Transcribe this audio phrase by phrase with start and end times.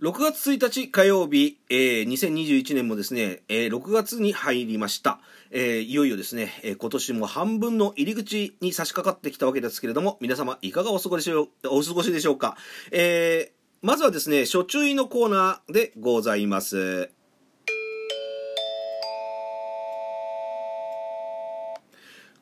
[0.00, 5.20] 6月1日火曜日、えー、2021年もですね、えー、6月に入りました。
[5.50, 11.48] えー、いよいよですね、えー、今年も半分の入り口に差し掛かってきたわけですけれども、皆様いかがお過ごしお
[11.82, 12.56] 過ごしでしょうか。
[12.92, 17.10] えー、まずはですね、初注意のコーナーでございます。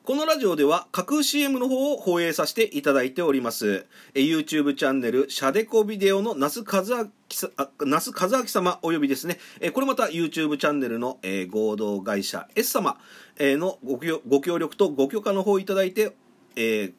[0.09, 3.85] このラジオでは架空 CM の方を放映させていただいております。
[4.15, 7.11] YouTube チャンネル、シャデコビデオの那須和明
[7.85, 9.37] 那須和明様およびですね、
[9.71, 11.19] これまた YouTube チャンネルの
[11.51, 12.97] 合同会社 S 様
[13.39, 13.77] の
[14.27, 16.15] ご協力とご許可の方をいただいて、
[16.55, 16.93] えー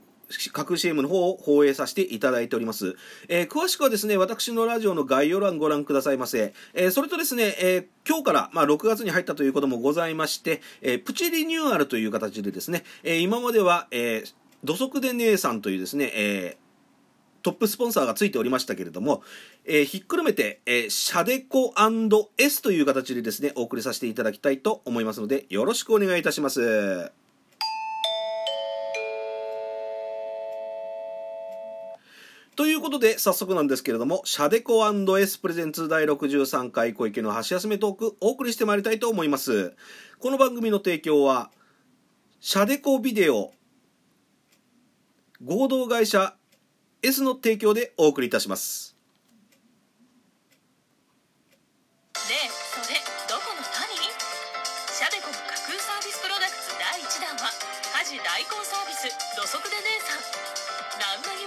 [0.52, 2.96] 架空 CM の方を放映させていただいております。
[3.28, 6.54] えー、詳しくはですね、私のラジオの概要欄ご覧くださいませ。
[6.74, 14.24] えー、それとですね、えー、今日から、まあ、6月に入ったということもございまして、えプチリニューアルという形でですね、え今までは、え
[14.62, 16.56] 土足で姉さんというですね、え
[17.42, 19.22] トップスポンサーがついておりましたけれども、
[19.64, 21.74] えー、ひっくるめて、えー、シャデコ
[22.38, 27.12] &S という形でですね、お送りさせていただきたいと思いますので、よろしくお願いいたします。
[32.90, 39.74] ことで、早速なんですけれども、シャデコ &S プレゼンツ第63回小池の箸休めトーク、お送りしてまいりたいと思います。
[40.18, 41.52] この番組の提供は、
[42.40, 43.52] シャデコビデオ、
[45.44, 46.34] 合同会社
[47.02, 48.89] S の提供でお送りいたします。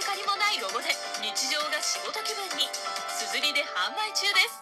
[0.04, 0.92] かりもないロゴで
[1.24, 2.68] 日常が仕事気分に。
[3.08, 4.60] すずりで販売中です。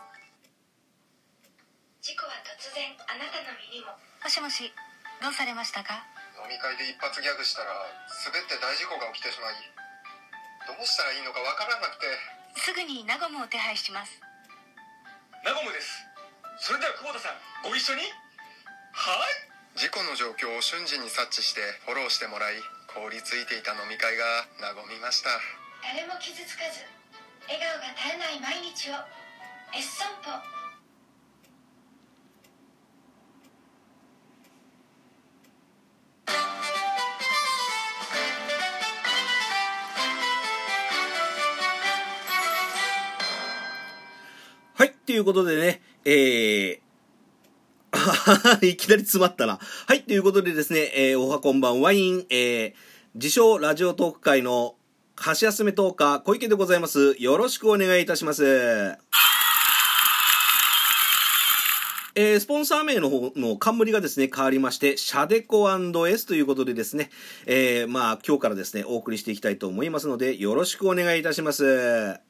[1.98, 3.91] 事故は突然あなたの身にも。
[4.23, 4.70] もしもし
[5.19, 6.07] どうされましたか？
[6.39, 9.55] 飲み会で一発ギャグしたら滑って大事故が起きてしまい
[10.67, 12.07] どうしたらいいのかわからなくて。
[12.55, 14.23] すぐにナゴムを手配します。
[15.42, 16.07] ナゴムです。
[16.63, 18.07] それでは久保田さんご一緒に。
[18.95, 19.27] は
[19.75, 19.79] い。
[19.79, 22.55] 事故の状況を瞬時に察知してフォローしてもらい
[22.95, 24.25] 凍りついていた飲み会が
[24.61, 25.30] 和みました。
[25.83, 26.85] 誰も傷つかず
[27.48, 28.92] 笑顔が絶えない毎日を
[29.75, 30.30] エッソンポ。
[44.75, 46.82] はい、ということでね、えー、
[48.63, 49.58] いきなり詰まったな。
[49.86, 52.73] はい、ということでですね、えー、おはこんばんワイン、えー、
[53.14, 54.74] 自称ラジオトーク会の
[55.17, 57.17] 箸休めトーカー小池でございます。
[57.18, 58.98] よろしくお願いいたします。
[62.14, 67.08] えー、スポンサー名の方の冠がですね、変わりまして、シャデコ &S ということでですね、
[67.46, 72.20] えー、まあ、今日からですね、お送りしていきたいと思いますので、よろしくお願いいたします。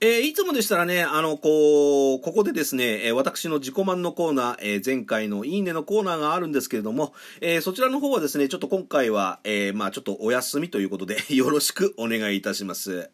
[0.00, 13.10] えー、いつもでしたらね、あの、こう、ここでですね、え、私の自己満のコーナー、えー、前回のいいねのコーナーがあるんですけれども、えそちらの方はですね、ちょっと今回は、えまあちょっとお休みということで、 よろしくお願いいたします。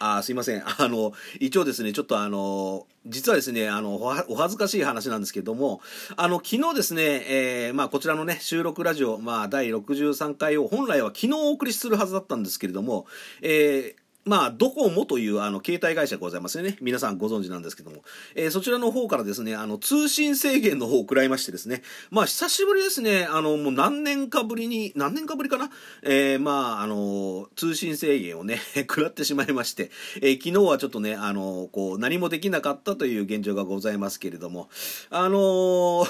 [0.00, 0.62] あすいません。
[0.64, 5.80] あの、一応ですね、ちょっとあの、実はですね、あの、お恥ずかしい話なんですけども、
[6.16, 13.06] あの、昨日ですね、えー、まあ、こちらのね、収録ラジオ、まあ、第63回を本来は昨日お送りするはずだったんですけれども、
[13.42, 16.76] えー、まあ、ドコモというあの携帯会社がございますよね。
[16.82, 18.02] 皆さんご存知なんですけども。
[18.34, 21.82] えー、そちらの方からですね、あの、通信制限の方を食らいましてですね。
[22.10, 23.26] まあ、久しぶりですね。
[23.30, 25.70] あの、もう何年かぶりに、何年かぶりかな？
[26.02, 34.68] えー、まあ、あの、通信制限をね、 食らってしまいまして、えー、昨日はちょっとね、あの、こう、何もできなかったという現状がございますけれども、
[35.10, 36.06] あの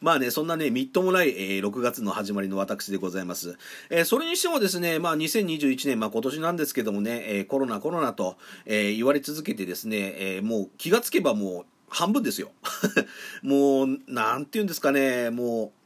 [0.00, 3.58] まあね、そんなね、みっともない、えー、6月の始まりの私でございます。
[3.90, 12.50] えー、それにしてもですね、まあ、2021年、まあ、今年なんですけどもね、えー、コロナコロナと、えー、言われ続けてですね、えー、もう気がつけばもう半分ですよ。
[13.42, 15.77] もう、なんて言うんですかね、もう、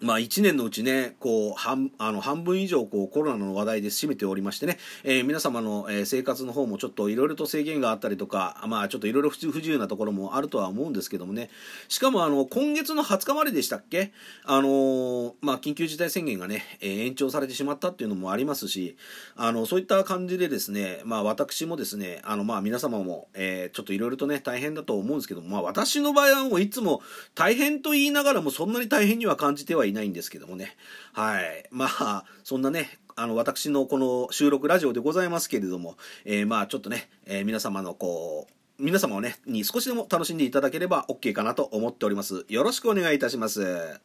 [0.00, 11.48] まあ1年のうちね、こう、半、あの、半分以上、こう、コロナの話題で占めておりましてね、えー、皆様の、えー、生活の方もちょっといろいろと制限があったりとか、まあちょっといろいろ不自由なところもあるとは思うんですけどもね、
[11.88, 14.12] しかもあの、今月の20日まででしたっけ？
[14.44, 18.96] あのー、まあ緊急事態宣言がね、えー、延長されてしまったっていうのもありますし、
[19.34, 27.00] あの、そういった感じでですね、まあ私もですね、あの、まあ皆様も、えー、ちょっといろいろとね、大変だと思うんですけども、まあ私の場合はもういつも
[27.34, 30.76] 大変と言いながらもそんなに大変には感じてはいいないんですけどもね。
[31.12, 31.66] はい。
[31.70, 42.44] まあ、そんなね、あの、私のこの収録ラジオでございますけれども、えー、まあ、ちょっとね、えー、皆様のこう、皆様をね、に少しでも楽しんでいただければ OK かなと思っております。
[42.48, 44.00] よろしくお願いいたします。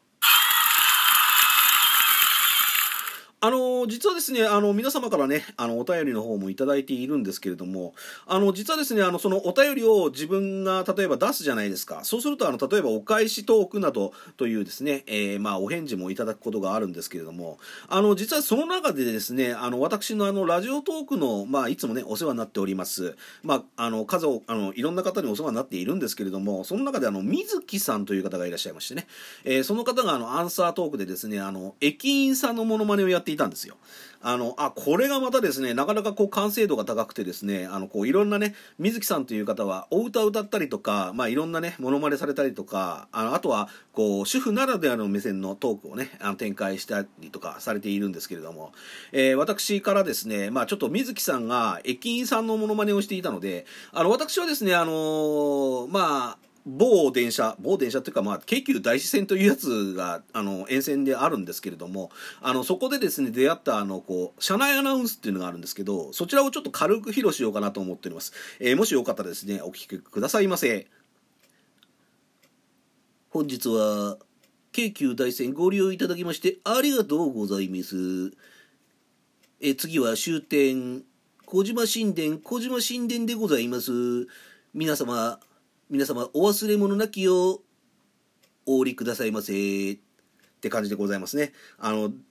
[3.44, 7.96] あの実はですねあの皆様からねあのお便りの方もいただいているんですけれども
[8.28, 12.02] あの実はですねあのそのお便りを自分が例えば出すじゃないですか。
[12.04, 17.58] そうするとあの例えばお返しトークなどというですね、えー、まあお返事もいただくことがあるんですけれども
[17.90, 29.08] あの実はその中でですねあの私のあのラジオトークの、まあ、いつもねお世話になっております、まあ、あの数をあのいろんな方にお世話になっているんですけれどもその中であの水木さんという方がいらっしゃいましてね、
[29.46, 33.78] えー、その方があのアンサートークでですねあの駅員さんのモノマネをやっていたんですよ。
[34.24, 48.74] あの、あ、これがまたですね、なかなかこう完成度が高くてですね、あの、こういろんなね、水木さんという方は、お歌を歌ったりとか、まあいろんなね、モノマネされたりとか、あの、あとは、こう、主婦ならではの目線のトークをね、あの展開したりとかされているんですけれども、
[49.12, 62.12] えー、私からですね、まあちょっと水木さんが駅員さんのモノマネをしていたので、あの、私はですね、あのー、まあ、某電車某電車っていうか、まあ、京急大師線というやつがあの沿線であるんですけれども
[62.42, 70.88] あのそこでですね出会ったあのこう車内アナウンスっていうのがあるんですけどそちらをちょっと軽く披露しようかなと思っております、えー、もしよかったらですねお聞きくださいませ。
[73.30, 74.18] 本日は
[74.74, 78.34] 京急大線ご利用いただきましてありがとうございます。
[79.62, 81.04] え次は終点
[81.46, 83.92] 小島神殿小島神殿でございます。
[84.74, 85.40] 皆様
[85.92, 87.64] 皆様お忘れ物なきを
[88.66, 89.52] お降りくださいませ
[89.92, 89.98] っ
[90.62, 91.52] て感じでございますね。
[91.78, 92.22] あのなんでやねん。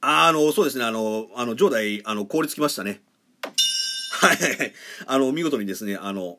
[0.00, 0.84] あのそうですね。
[0.84, 3.02] あのあの上代あの凍りつきましたね。
[4.20, 4.38] はい。
[5.06, 6.38] あの見事にですねあの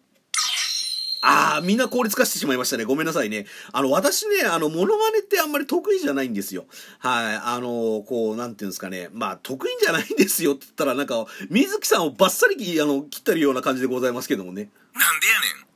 [1.26, 2.84] ああ、みんな効率化してしまいましたね。
[2.84, 3.46] ごめんなさいね。
[3.72, 6.66] あの、私ね、あの、モノマネってあんまり得意じゃないんですよ。
[7.00, 7.36] はい。
[7.42, 9.08] あの、こう、なんていうんですかね。
[9.14, 14.70] まあ、得意じゃないんですよって言ったら、なんか、水木さんをバッサリ、あの、切ったるような感じでございますけどもね。
[14.94, 15.74] なんでやねん。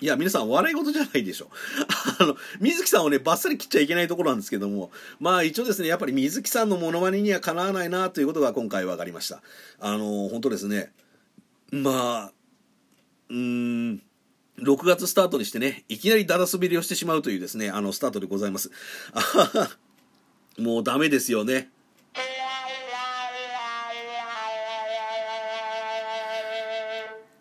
[0.00, 1.48] いや、皆さん、笑い事じゃないでしょ。
[2.18, 9.42] あの、水木さんをね、バッサリ切っちゃいけないところなんですけども、まあ一応ですね、やっぱり水木さんのモノマネにはかなわないなということが今回分かりました。
[9.80, 10.92] あの、本当ですね。
[11.70, 12.32] まあ、
[13.28, 14.02] うん、
[14.58, 18.70] 6月スタートにしてね、いきなりだら滑りをしてしまうというですね、あの、スタートでございます。
[20.58, 21.70] もうダメですよね。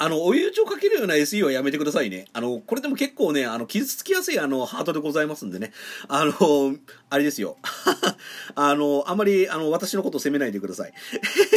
[0.05, 2.27] あの、お湯打をかけるような SE はやめてくださいね。
[2.31, 5.71] あの、これでも結構ね、あの、傷つきやすいあの、ハートでございますんでね。
[6.07, 6.75] あの、
[7.09, 7.57] あれですよ。
[8.53, 10.93] あの、あまり、あの、私のことを責めないでください。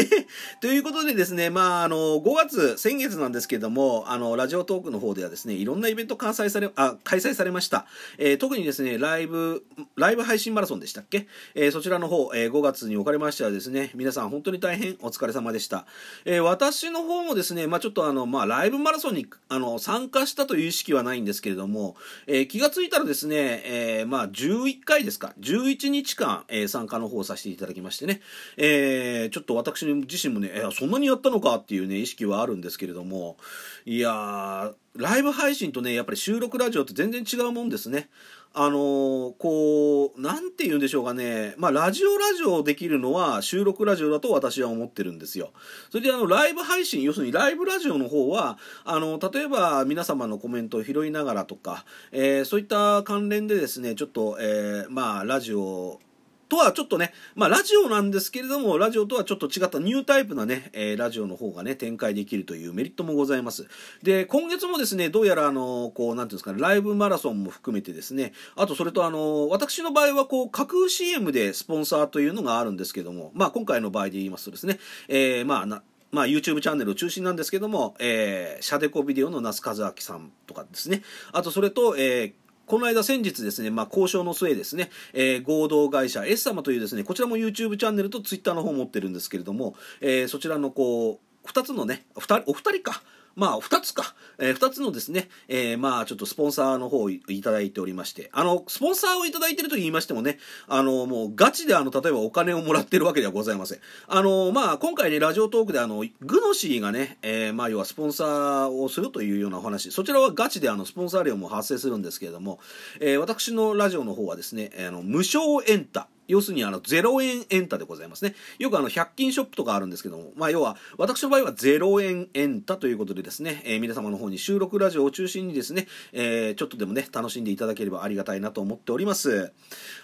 [0.62, 7.84] ということでですね、まあ、あの、5月、先月なんですけども、あの、ラジオトークの方ではですね、いろんなイベント開催され、あ、開催されました。
[8.16, 9.62] えー、特にですね、ライブ、
[9.96, 11.26] ライブ配信マラソンでしたっけ？
[11.54, 15.84] えー、そちらの方、えー、5月におかれましてはですね、皆さん本当に大変お疲れ様でした。
[16.24, 21.96] え私の方もですね、まあ、ちょっとあの、まあ、まライブマラソンにあの参加したという意識はないんですけれども、
[22.26, 28.20] えー、気がついたらですね、えー、まあ、11回ですか、11日間、えー、参加の方をさせていただきましてね、
[28.56, 33.36] えちょっと私自身もね、えそんなにやったのかっていうね、意識はあるんですけれども、
[33.84, 38.08] いやー、ライブ配信とね、やっぱり収録ラジオって全然違うもんですね。
[38.54, 41.54] あの、こう、なんて言うんでしょうかね。
[41.58, 45.52] まあ、ラジオラジオできるのは収録ラジオだと私は思ってるんですよ。
[45.90, 56.00] それであの、ライブ配信、要するにライブラジオの方は、あの、例えば皆様のコメントを拾いながらとか、えー、そういった関連でですね、ちょっと、えー、まあ、ラジオ
[56.48, 63.66] とはちょっとね、まあラジオなんですけれども、ラジオとはちょっと違ったニュータイプなね、えー、ラジオの方がね、展開できるというメリットもございます。
[64.02, 74.78] で、今月もですね、どうやらあの、こう、なんていうんですかね、ライブマラソンも含めてですね、あとそれとあの、私の場合はこう、架空 CM でスポンサーというのがあるんですけども、まあ今回の場合で言いますとですね、
[75.08, 81.02] えー、まあな、まあ、YouTube チャンネルを中心なんですけども、えー、シャデコビデオの那須和明さんとかですね、
[81.32, 82.32] あとそれと、えー、
[82.68, 93.02] この間先日ですね、まあ、交渉の末ですね、えー、合同会社 S 様というですね、こちらも YouTube チャンネルと Twitter の方を持ってるんですけれども、えー、そちらのこう、2つのね、お二人、お二人か、
[93.38, 103.78] まあ、二つか、えー、二つのですね、えー、まあ、ちょっとスポンサーの方をいただいておりまして、あの、スポンサーをいただいてると言いましてもね、あの、もうガチであの、例えばお金をもらってるわけではございません。
[104.08, 112.58] あの、まあ、今回ね、ラジオトークであの、グノシーがね、えー、まあ、要はスポンサーをするというようなお話、そちらはガチであの、スポンサー料も発生するんですけれども、
[112.98, 118.34] えー、私のラジオの方はですね、あの、無償エンタ、要するにあの0円エンタでございますね。
[118.58, 129.52] よくあの100均ショップとかあるんですけども、まあ要は私の場合は0円エンタということでですね、えー、皆様の方に収録ラジオを中心にですね、えー、ちょっとでもね、楽しんでいただければありがたいなと思っております。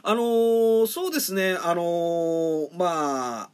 [0.03, 3.51] あのー、そうですね、あのまあ、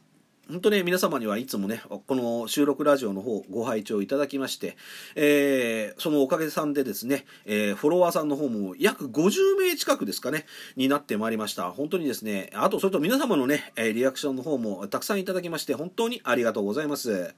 [0.51, 4.75] 本当ね、皆様にはいつもね、この収録ラジオの方ご拝聴いただきまして、
[5.15, 11.71] えーそのおかげさんでですね、えーフォロワーさんの方も約50名近くですかね、になってまいりました。
[11.71, 17.33] 本当にですね、あとそれと皆様のね、リアクションの方もたくさんいただきまして、本当にありがとうございます。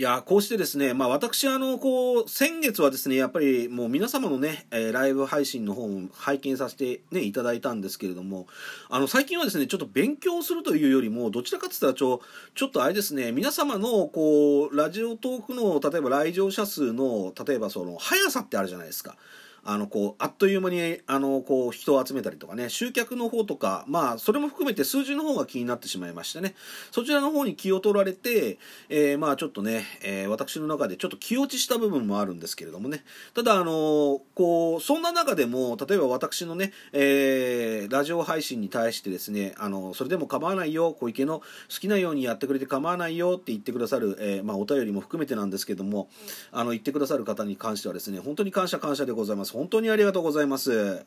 [0.00, 8.46] いやこうしてですね、まあ、私あのこう先月はですねやっぱりもう皆様のね、えーライブ配信の方も拝見させて、ね、いただいたんですけれども
[8.88, 12.22] あの最近はですねちょっと勉強するというよりもどちらかといったらちょ
[12.54, 19.16] ちょっとあれですね皆様のこうラジオトークの例えば来場者数の例えばその速さってあるじゃないですか。
[19.64, 26.54] あのこうあっという間にあのこう人を集めたりとかね集客の方とかまあそれも含めて数字の方が気になってしまいましてね。
[26.90, 33.04] そちらの方に気を取られて、えーまあちょっとね、えー私の中でちょっと気落ちした部分もあるんですけれどもね。
[33.34, 41.44] ただあのこうそんな中でも例えば私のね、えーラジオ配信に対してですねあのそれでも構わないよ小池の好
[41.80, 46.08] きなようにやってくれて構わないよって言ってくださる、えーまあ、お便りも含めてなんですけども
[46.52, 49.49] あの言ってくださる方に関してはですね本当に感謝感謝でございます。
[49.52, 51.04] 本当にありがとうございます。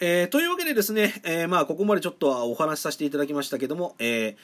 [0.00, 4.36] えーというわけでですね、えーまあ、ここまでちょっとはお話しさせていただきましたけども、えー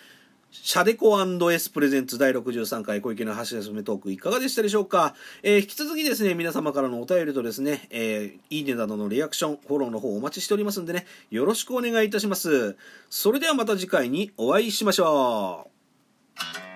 [0.52, 12.76] シャデコ &S プレゼンツ第63回小池の橋休めトークいかがでしたでしょうか、えー引き続きですね、皆様からのお便りとですね、えーいいねなどのリアクション、フォローの方お待ちしておりますんでね、よろしくお願いいたします。
[13.10, 15.68] それではまた次回にお会いしましょ
[16.66, 16.69] う。